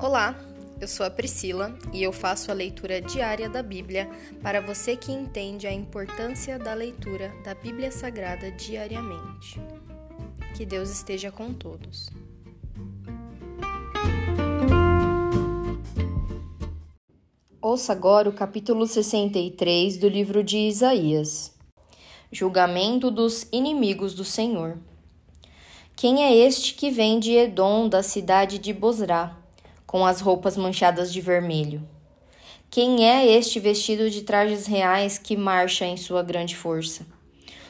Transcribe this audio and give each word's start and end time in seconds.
Olá, 0.00 0.38
eu 0.80 0.86
sou 0.86 1.04
a 1.04 1.10
Priscila 1.10 1.76
e 1.92 2.04
eu 2.04 2.12
faço 2.12 2.52
a 2.52 2.54
leitura 2.54 3.00
diária 3.00 3.48
da 3.48 3.64
Bíblia 3.64 4.08
para 4.40 4.60
você 4.60 4.94
que 4.96 5.10
entende 5.10 5.66
a 5.66 5.72
importância 5.72 6.56
da 6.56 6.72
leitura 6.72 7.34
da 7.42 7.52
Bíblia 7.52 7.90
Sagrada 7.90 8.48
diariamente. 8.52 9.60
Que 10.56 10.64
Deus 10.64 10.88
esteja 10.88 11.32
com 11.32 11.52
todos. 11.52 12.08
Ouça 17.60 17.92
agora 17.92 18.28
o 18.28 18.32
capítulo 18.32 18.86
63 18.86 19.96
do 19.96 20.08
livro 20.08 20.44
de 20.44 20.58
Isaías. 20.58 21.52
Julgamento 22.30 23.10
dos 23.10 23.48
inimigos 23.50 24.14
do 24.14 24.24
Senhor. 24.24 24.78
Quem 25.96 26.22
é 26.22 26.36
este 26.36 26.74
que 26.74 26.88
vem 26.88 27.18
de 27.18 27.32
Edom, 27.32 27.88
da 27.88 28.04
cidade 28.04 28.60
de 28.60 28.72
Bosra, 28.72 29.36
com 29.88 30.04
as 30.04 30.20
roupas 30.20 30.54
manchadas 30.54 31.10
de 31.10 31.22
vermelho? 31.22 31.82
Quem 32.70 33.08
é 33.08 33.26
este 33.26 33.58
vestido 33.58 34.10
de 34.10 34.20
trajes 34.20 34.66
reais 34.66 35.16
que 35.16 35.34
marcha 35.34 35.86
em 35.86 35.96
sua 35.96 36.22
grande 36.22 36.54
força? 36.54 37.06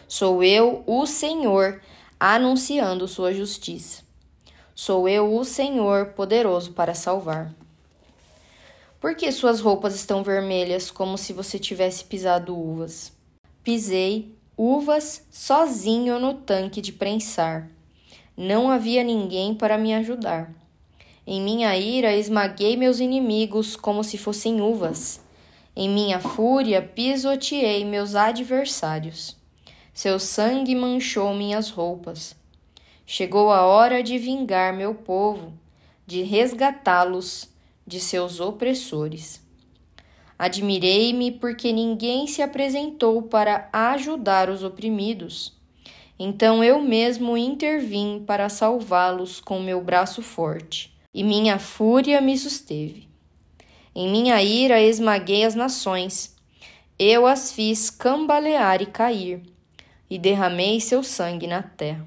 Sou 0.09 0.43
eu, 0.43 0.83
o 0.85 1.07
Senhor, 1.07 1.81
anunciando 2.19 3.07
sua 3.07 3.33
justiça. 3.33 4.03
Sou 4.75 5.09
eu, 5.09 5.33
o 5.33 5.45
Senhor, 5.45 6.07
poderoso 6.07 6.73
para 6.73 6.93
salvar. 6.93 7.55
Por 9.01 9.15
que 9.15 9.31
suas 9.31 9.61
roupas 9.61 9.95
estão 9.95 10.25
vermelhas, 10.25 10.91
como 10.91 11.17
se 11.17 11.33
você 11.33 11.57
tivesse 11.57 12.05
pisado 12.05 12.59
uvas? 12.59 13.13
Pisei 13.63 14.35
uvas 14.57 15.25
sozinho 15.31 16.19
no 16.19 16.35
tanque 16.35 16.81
de 16.81 16.93
prensar. 16.93 17.71
Não 18.37 18.69
havia 18.69 19.05
ninguém 19.05 19.55
para 19.55 19.79
me 19.79 19.95
ajudar. 19.95 20.53
Em 21.31 21.43
minha 21.43 21.77
ira 21.77 22.17
esmaguei 22.17 22.75
meus 22.75 23.01
inimigos 23.01 23.77
como 23.77 24.03
se 24.03 24.17
fossem 24.17 24.63
uvas. 24.63 25.21
Em 25.77 25.87
minha 25.87 26.19
fúria 26.19 26.81
pisoteei 26.81 27.85
meus 27.85 28.15
adversários. 28.15 29.37
Seu 29.93 30.19
sangue 30.19 30.75
manchou 30.75 31.35
minhas 31.35 31.69
roupas. 31.69 32.35
Chegou 33.05 33.51
a 33.51 33.67
hora 33.67 34.03
de 34.03 34.17
vingar 34.17 34.75
meu 34.75 34.95
povo, 34.95 35.53
de 36.07 36.23
resgatá-los 36.23 37.51
de 37.87 38.01
seus 38.01 38.41
opressores. 38.41 39.47
Admirei-me 40.39 41.31
porque 41.31 41.75
ninguém 41.75 42.27
se 42.27 42.41
apresentou 42.41 43.21
para 43.21 43.69
ajudar 43.71 44.49
os 44.49 44.65
oprimidos. 44.65 45.53
Então 46.19 46.65
eu 46.65 46.81
mesmo 46.81 47.37
intervim 47.37 48.25
para 48.27 48.49
salvá-los 48.49 49.41
com 49.41 49.61
meu 49.61 49.83
braço 49.83 50.23
forte, 50.23 50.97
e 51.19 51.25
minha 51.25 51.59
fúria 51.59 52.21
me 52.21 52.39
susteve. 52.39 53.09
Em 53.93 54.09
minha 54.09 54.41
ira 54.41 54.81
esmaguei 54.81 55.45
as 55.45 55.57
nações, 55.57 56.37
eu 56.97 57.27
as 57.27 57.51
fiz 57.51 57.91
cambalear 57.91 58.81
e 58.81 58.87
cair, 58.87 59.43
e 60.09 60.17
derramei 60.17 60.81
seu 60.81 61.03
sangue 61.03 61.49
na 61.49 61.61
terra. 61.61 62.07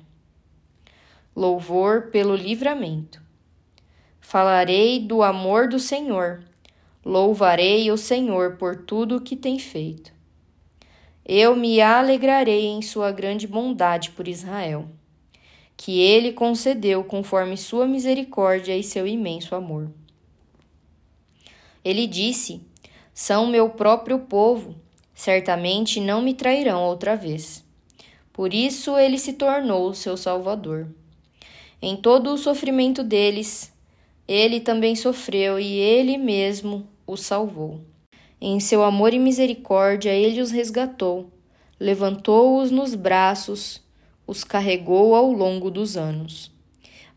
Louvor 1.36 2.04
pelo 2.04 2.38
livramento. 2.38 3.22
Falarei 4.22 4.98
do 4.98 5.22
amor 5.22 5.68
do 5.68 5.78
Senhor, 5.78 6.46
louvarei 7.04 7.92
o 7.92 7.98
Senhor 7.98 8.56
por 8.56 8.78
tudo 8.78 9.18
o 9.18 9.22
que 9.22 9.36
tem 9.36 9.60
feito. 9.60 10.14
Eu 11.26 11.54
me 11.54 11.82
alegrarei 11.82 12.68
em 12.68 12.82
sua 12.82 13.12
grande 13.12 13.46
bondade 13.46 14.12
por 14.12 14.26
Israel, 14.26 14.88
que 15.76 16.00
ele 16.00 16.32
concedeu 16.34 17.04
conforme 17.04 17.58
sua 17.58 17.88
misericórdia 17.88 18.78
e 18.78 18.84
seu 18.84 19.08
imenso 19.08 19.56
amor. 19.56 19.92
Ele 21.84 22.06
disse: 22.06 22.62
São 23.14 23.48
meu 23.48 23.70
próprio 23.70 24.20
povo, 24.20 24.76
certamente 25.14 26.00
não 26.00 26.22
me 26.22 26.34
trairão 26.34 26.84
outra 26.84 27.16
vez. 27.16 27.64
Por 28.32 28.54
isso 28.54 28.98
ele 28.98 29.18
se 29.18 29.34
tornou 29.34 29.94
seu 29.94 30.16
salvador. 30.16 30.88
Em 31.82 31.96
todo 31.96 32.32
o 32.32 32.38
sofrimento 32.38 33.04
deles, 33.04 33.74
ele 34.28 34.60
também 34.60 34.96
sofreu 34.96 35.60
e 35.60 35.74
ele 35.74 36.18
mesmo 36.18 36.88
os 37.06 37.22
salvou. 37.22 37.82
Em 38.40 38.60
seu 38.60 38.84
amor 38.84 39.14
e 39.14 39.20
misericórdia, 39.20 40.12
ele 40.12 40.42
os 40.42 40.52
resgatou, 40.52 41.30
levantou-os 41.80 42.72
nos 42.72 42.96
braços, 42.96 43.82
os 44.32 44.46
carregou 44.46 45.14
ao 45.14 45.30
longo 45.30 45.70
dos 45.70 45.98
anos. 45.98 46.50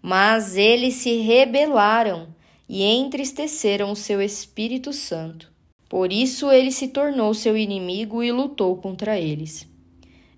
Mas 0.03 0.57
eles 0.57 0.95
se 0.95 1.19
rebelaram 1.19 2.27
e 2.69 2.83
entristeceram 2.83 3.93
o 3.93 3.97
seu 3.97 4.21
Espírito 4.21 4.93
Santo. 4.93 5.53
Por 5.89 6.13
isso 6.13 6.51
ele 6.51 6.73
se 6.73 6.89
tornou 6.89 7.33
seu 7.33 7.57
inimigo 7.57 8.21
e 8.21 8.33
lutou 8.33 8.77
contra 8.77 9.19
eles. 9.19 9.65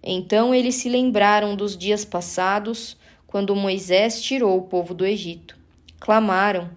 Então 0.02 0.54
eles 0.54 0.74
se 0.74 0.90
lembraram 0.90 1.56
dos 1.56 1.78
dias 1.78 2.04
passados, 2.04 2.96
quando 3.26 3.56
Moisés 3.56 4.20
tirou 4.22 4.58
o 4.58 4.62
povo 4.62 4.92
do 4.92 5.06
Egito. 5.06 5.56
Clamaram: 5.98 6.68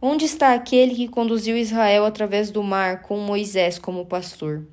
Onde 0.00 0.24
está 0.24 0.54
aquele 0.54 0.94
que 0.94 1.06
conduziu 1.06 1.54
Israel 1.56 2.06
através 2.06 2.50
do 2.50 2.62
mar 2.62 3.02
com 3.02 3.18
Moisés 3.18 3.78
como 3.78 4.06
pastor? 4.06 4.66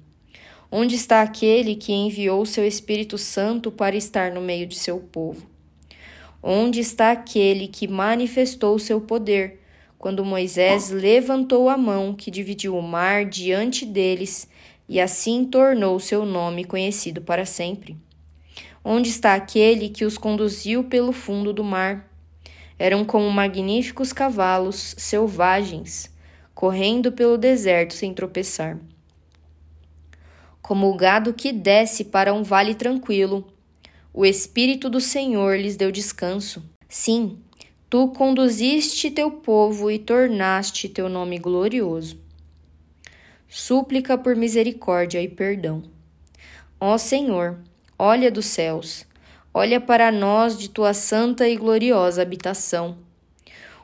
Onde 0.73 0.95
está 0.95 1.21
aquele 1.21 1.75
que 1.75 1.91
enviou 1.91 2.45
seu 2.45 2.65
Espírito 2.65 3.17
Santo 3.17 3.69
para 3.69 3.93
estar 3.93 4.31
no 4.31 4.39
meio 4.39 4.65
de 4.65 4.79
seu 4.79 4.99
povo? 5.01 5.45
Onde 6.41 6.79
está 6.79 7.11
aquele 7.11 7.67
que 7.67 7.89
manifestou 7.89 8.79
seu 8.79 9.01
poder 9.01 9.59
quando 9.99 10.23
Moisés 10.23 10.89
levantou 10.89 11.67
a 11.67 11.75
mão 11.75 12.15
que 12.15 12.31
dividiu 12.31 12.77
o 12.77 12.81
mar 12.81 13.25
diante 13.25 13.85
deles 13.85 14.47
e 14.87 14.97
assim 15.01 15.43
tornou 15.43 15.99
seu 15.99 16.25
nome 16.25 16.63
conhecido 16.63 17.19
para 17.19 17.45
sempre? 17.45 17.97
Onde 18.81 19.09
está 19.09 19.33
aquele 19.33 19.89
que 19.89 20.05
os 20.05 20.17
conduziu 20.17 20.85
pelo 20.85 21.11
fundo 21.11 21.51
do 21.51 21.65
mar? 21.65 22.09
Eram 22.79 23.03
como 23.03 23.29
magníficos 23.29 24.13
cavalos 24.13 24.95
selvagens, 24.97 26.09
correndo 26.55 27.11
pelo 27.11 27.37
deserto 27.37 27.93
sem 27.93 28.13
tropeçar. 28.13 28.79
Como 30.71 30.89
o 30.89 30.95
gado 30.95 31.33
que 31.33 31.51
desce 31.51 32.05
para 32.05 32.33
um 32.33 32.43
vale 32.43 32.73
tranquilo, 32.73 33.45
o 34.13 34.25
Espírito 34.25 34.89
do 34.89 35.01
Senhor 35.01 35.59
lhes 35.59 35.75
deu 35.75 35.91
descanso. 35.91 36.63
Sim, 36.87 37.39
tu 37.89 38.07
conduziste 38.07 39.11
teu 39.11 39.31
povo 39.31 39.91
e 39.91 39.99
tornaste 39.99 40.87
teu 40.87 41.09
nome 41.09 41.37
glorioso. 41.37 42.17
Súplica 43.49 44.17
por 44.17 44.33
misericórdia 44.33 45.21
e 45.21 45.27
perdão. 45.27 45.83
Ó 46.79 46.97
Senhor, 46.97 47.59
olha 47.99 48.31
dos 48.31 48.45
céus 48.45 49.05
Olha 49.53 49.81
para 49.81 50.09
nós 50.09 50.57
de 50.57 50.69
tua 50.69 50.93
santa 50.93 51.49
e 51.49 51.57
gloriosa 51.57 52.21
habitação. 52.21 52.97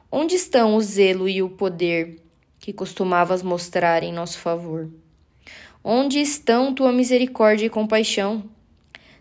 Onde 0.09 0.35
estão 0.35 0.77
o 0.77 0.81
zelo 0.81 1.27
e 1.27 1.43
o 1.43 1.49
poder 1.49 2.21
que 2.57 2.71
costumavas 2.71 3.43
mostrar 3.43 4.03
em 4.03 4.13
nosso 4.13 4.39
favor? 4.39 4.89
Onde 5.89 6.19
estão 6.19 6.73
tua 6.73 6.91
misericórdia 6.91 7.67
e 7.67 7.69
compaixão? 7.69 8.43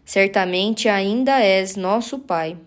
Certamente 0.04 0.88
ainda 0.88 1.38
és 1.38 1.77
nosso 1.77 2.19
Pai. 2.19 2.59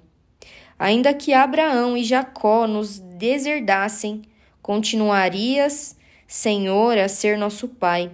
Ainda 0.79 1.13
que 1.13 1.33
Abraão 1.33 1.97
e 1.97 2.05
Jacó 2.05 2.65
nos 2.65 2.97
deserdassem, 2.97 4.21
continuarias, 4.61 5.97
Senhor, 6.25 6.97
a 6.97 7.09
ser 7.09 7.37
nosso 7.37 7.67
Pai. 7.67 8.09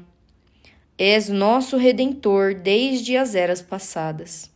És 0.98 1.30
nosso 1.30 1.78
Redentor 1.78 2.56
desde 2.56 3.16
as 3.16 3.36
eras 3.36 3.62
passadas. 3.62 4.50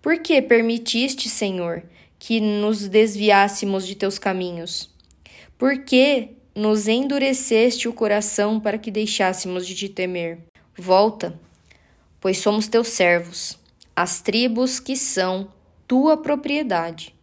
Por 0.00 0.18
que 0.20 0.40
permitiste, 0.40 1.28
Senhor, 1.28 1.84
que 2.18 2.40
nos 2.40 2.88
desviássemos 2.88 3.86
de 3.86 3.94
teus 3.94 4.18
caminhos? 4.18 4.88
Por 5.58 5.84
que 5.84 6.30
nos 6.54 6.86
endureceste 6.86 7.88
o 7.88 7.92
coração 7.92 8.60
para 8.60 8.78
que 8.78 8.90
deixássemos 8.90 9.66
de 9.66 9.74
te 9.74 9.88
temer? 9.88 10.38
Volta, 10.76 11.38
pois 12.20 12.38
somos 12.38 12.68
teus 12.68 12.88
servos, 12.88 13.58
as 13.96 14.20
tribos 14.20 14.78
que 14.78 14.96
são 14.96 15.48
tua 15.86 16.16
propriedade. 16.16 17.14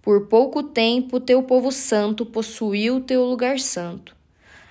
Por 0.00 0.26
pouco 0.26 0.62
tempo 0.62 1.20
teu 1.20 1.42
povo 1.44 1.70
santo 1.70 2.26
possuiu 2.26 3.00
teu 3.00 3.24
lugar 3.24 3.60
santo. 3.60 4.16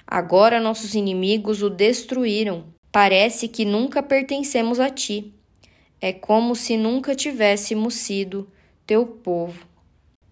Agora 0.06 0.60
nossos 0.60 0.94
inimigos 0.94 1.64
o 1.64 1.70
destruíram. 1.70 2.66
Parece 2.92 3.48
que 3.48 3.64
nunca 3.64 4.04
pertencemos 4.04 4.78
a 4.78 4.90
ti. 4.90 5.34
É 6.02 6.12
como 6.12 6.54
se 6.56 6.76
nunca 6.76 7.16
tivéssemos 7.16 7.94
sido 7.94 8.50
teu 8.86 9.06
povo. 9.06 9.66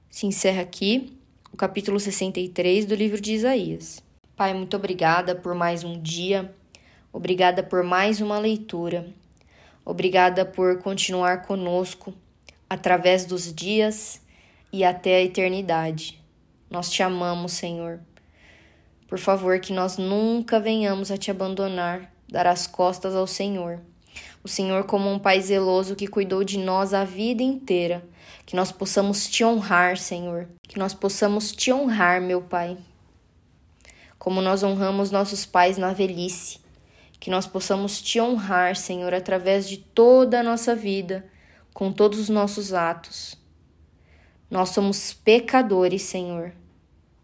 Se 0.09 0.25
encerra 0.25 0.63
aqui 0.63 1.18
capítulo 1.59 1.99
63 1.99 2.85
do 2.85 2.95
livro 2.95 3.19
de 3.19 3.33
Isaías. 3.33 4.01
Pai, 4.33 4.53
muito 4.53 4.77
obrigada 4.77 5.35
por 5.35 5.53
mais 5.53 5.83
um 5.83 5.99
dia, 6.01 6.55
obrigada 7.11 7.61
por 7.61 7.83
mais 7.83 8.21
uma 8.21 8.39
leitura, 8.39 9.05
obrigada 9.83 10.45
por 10.45 10.81
continuar 10.81 11.41
conosco 11.41 12.13
através 12.69 13.25
dos 13.25 13.53
dias 13.53 14.21
e 14.71 14.85
até 14.85 15.17
a 15.17 15.21
eternidade. 15.21 16.23
Nós 16.71 16.89
te 16.89 17.03
amamos, 17.03 17.51
Senhor. 17.51 17.99
Por 19.05 19.19
favor, 19.19 19.59
que 19.59 19.73
nós 19.73 19.97
nunca 19.97 20.61
venhamos 20.61 21.11
a 21.11 21.17
te 21.17 21.29
abandonar, 21.29 22.09
dar 22.25 22.47
as 22.47 22.67
costas 22.67 23.13
ao 23.13 23.27
Senhor. 23.27 23.81
O 24.43 24.47
Senhor, 24.47 24.85
como 24.85 25.09
um 25.09 25.19
Pai 25.19 25.41
zeloso 25.41 25.95
que 25.95 26.07
cuidou 26.07 26.43
de 26.43 26.57
nós 26.57 26.93
a 26.93 27.03
vida 27.03 27.43
inteira, 27.43 28.03
que 28.45 28.55
nós 28.55 28.71
possamos 28.71 29.27
te 29.27 29.43
honrar, 29.43 29.97
Senhor. 29.97 30.47
Que 30.63 30.79
nós 30.79 30.93
possamos 30.93 31.51
te 31.51 31.71
honrar, 31.71 32.21
meu 32.21 32.41
Pai. 32.41 32.77
Como 34.17 34.41
nós 34.41 34.63
honramos 34.63 35.11
nossos 35.11 35.45
pais 35.45 35.77
na 35.77 35.93
velhice. 35.93 36.59
Que 37.19 37.29
nós 37.29 37.45
possamos 37.45 38.01
te 38.01 38.19
honrar, 38.19 38.75
Senhor, 38.75 39.13
através 39.13 39.67
de 39.67 39.77
toda 39.77 40.39
a 40.39 40.43
nossa 40.43 40.75
vida, 40.75 41.25
com 41.73 41.91
todos 41.91 42.19
os 42.19 42.29
nossos 42.29 42.73
atos. 42.73 43.35
Nós 44.49 44.69
somos 44.69 45.13
pecadores, 45.13 46.03
Senhor 46.03 46.53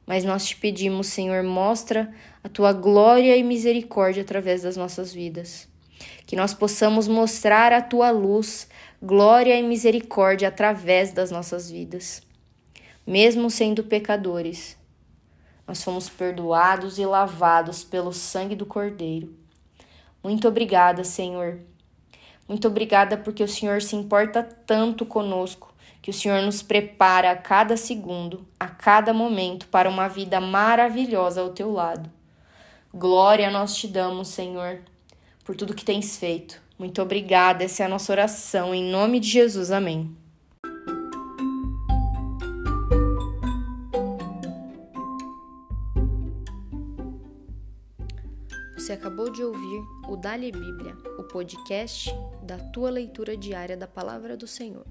mas 0.06 0.24
nós 0.24 0.46
te 0.46 0.56
pedimos, 0.56 1.08
Senhor, 1.08 1.44
mostra 1.44 2.14
a 2.44 2.50
tua 2.50 2.72
glória 2.72 3.36
e 3.36 3.44
misericórdia 3.44 4.22
através 4.22 4.62
das 4.62 4.78
nossas 4.78 5.12
vidas. 5.14 5.68
Que 6.26 6.36
nós 6.36 6.54
possamos 6.54 7.08
mostrar 7.08 7.72
a 7.72 7.82
tua 7.82 8.12
luz, 8.12 8.68
glória 9.02 9.58
e 9.58 9.64
misericórdia 9.64 10.48
através 10.48 11.12
das 11.12 11.32
nossas 11.32 11.70
vidas. 11.70 12.22
Mesmo 13.06 13.50
sendo 13.50 13.84
pecadores, 13.84 14.78
nós 15.68 15.84
fomos 15.84 16.10
perdoados 16.10 16.98
e 17.00 17.06
lavados 17.06 17.84
pelo 17.84 18.14
sangue 18.14 18.56
do 18.56 18.66
Cordeiro. 18.66 19.36
Muito 20.24 20.48
obrigada, 20.48 21.04
Senhor. 21.04 21.60
Muito 22.48 22.68
obrigada 22.68 23.18
porque 23.18 23.44
o 23.44 23.48
Senhor 23.48 23.82
se 23.82 23.96
importa 23.96 24.44
tanto 24.44 25.06
conosco 25.06 25.74
que 26.02 26.12
o 26.12 26.14
Senhor 26.14 26.40
nos 26.44 26.62
prepara 26.62 27.32
a 27.32 27.36
cada 27.36 27.76
segundo, 27.76 28.46
a 28.60 28.68
cada 28.68 29.12
momento 29.12 29.68
para 29.68 29.90
uma 29.90 30.08
vida 30.08 30.40
maravilhosa 30.40 31.42
ao 31.42 31.50
teu 31.50 31.72
lado. 31.72 32.12
Glória 32.94 33.50
nós 33.50 33.76
te 33.76 33.88
damos, 33.88 34.28
Senhor, 34.28 34.82
por 35.46 35.56
tudo 35.56 35.76
que 35.76 35.86
tens 35.86 36.18
feito. 36.18 36.60
Muito 36.78 37.02
obrigada, 37.02 37.64
essa 37.64 37.84
é 37.84 37.86
a 37.86 37.90
nossa 37.90 38.12
oração, 38.12 38.74
em 38.74 38.92
nome 38.92 39.20
de 39.20 39.30
Jesus, 39.30 39.72
amém. 39.72 40.14
Você 48.76 48.92
acabou 48.92 49.32
de 49.32 49.44
ouvir 49.44 49.82
o 50.10 50.18
Dali 50.18 50.52
Bíblia, 50.52 50.98
o 51.18 51.24
podcast 51.24 52.14
da 52.44 52.58
tua 52.58 52.90
leitura 52.90 53.38
diária 53.38 53.78
da 53.78 53.88
Palavra 53.88 54.36
do 54.36 54.46
Senhor. 54.46 54.86